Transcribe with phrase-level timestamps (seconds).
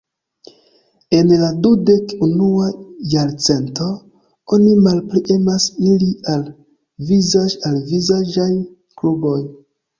[1.17, 2.69] En la dudek-unua
[3.11, 3.91] jarcento,
[4.57, 6.51] oni malpli emas iri al
[7.13, 8.53] vizaĝ-al-vizaĝaj
[9.01, 9.41] kluboj.